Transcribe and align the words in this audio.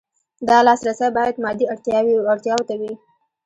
دا 0.47 0.57
لاسرسی 0.67 1.07
باید 1.17 1.41
مادي 1.43 1.65
اړتیاوو 1.73 2.67
ته 2.69 2.73
وي. 2.79 2.93